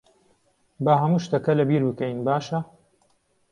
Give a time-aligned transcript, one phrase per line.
[0.83, 2.59] با هەموو شتەکە لەبیر بکەین، باشە؟